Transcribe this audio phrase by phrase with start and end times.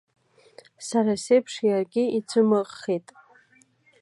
[0.87, 3.07] Сара сеиԥш иаргьы ицәымыӷхеит.